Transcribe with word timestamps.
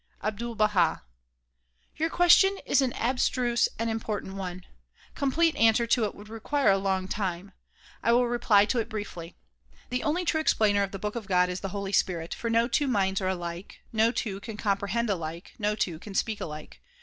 Abdul 0.23 0.55
Baha: 0.55 1.03
Your 1.95 2.09
question 2.09 2.57
is 2.65 2.81
an 2.81 2.91
abstruse 2.93 3.69
and 3.77 3.87
important 3.87 4.33
one. 4.33 4.65
Complete 5.13 5.55
answer 5.55 5.85
to 5.85 6.05
it 6.05 6.15
would 6.15 6.27
require 6.27 6.71
a 6.71 6.79
long 6.79 7.07
time. 7.07 7.51
I 8.01 8.11
will 8.11 8.27
reply 8.27 8.65
to 8.65 8.79
it 8.79 8.89
briefly. 8.89 9.35
The 9.91 10.01
only 10.01 10.25
true 10.25 10.41
explainer 10.41 10.81
of 10.81 10.89
the 10.91 10.97
book 10.97 11.15
of 11.15 11.27
God 11.27 11.49
is 11.49 11.59
the 11.59 11.69
Holy 11.69 11.91
Spirit, 11.93 12.33
for 12.33 12.49
no 12.49 12.67
two 12.67 12.87
minds 12.87 13.21
are 13.21 13.27
alike, 13.27 13.81
no 13.93 14.11
two 14.11 14.39
can 14.39 14.57
comprehend 14.57 15.07
alike, 15.07 15.53
no 15.59 15.75
two 15.75 15.99
can 15.99 16.15
speak 16.15 16.41
alike. 16.41 16.81